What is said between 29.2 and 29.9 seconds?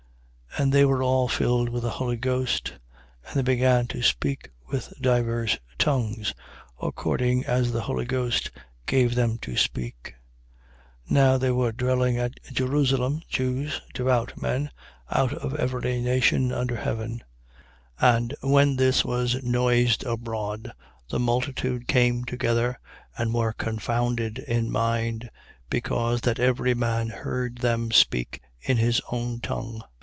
tongue.